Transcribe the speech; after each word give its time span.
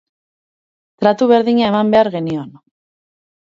Tratu 1.03 1.29
berdina 1.33 1.69
eman 1.69 1.95
behar 1.95 2.13
genion. 2.19 2.51